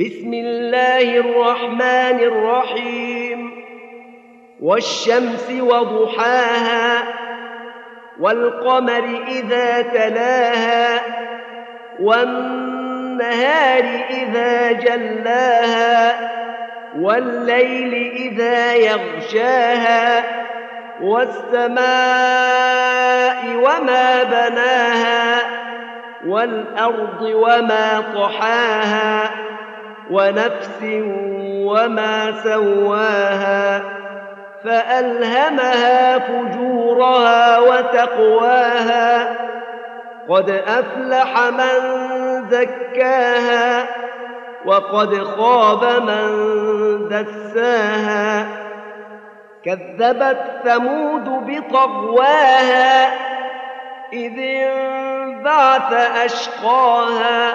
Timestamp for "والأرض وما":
26.26-28.04